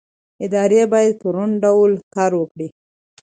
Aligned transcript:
ادارې 0.45 0.81
باید 0.93 1.13
په 1.21 1.27
روڼ 1.35 1.49
ډول 1.63 1.91
کار 2.15 2.31
وکړي 2.37 2.67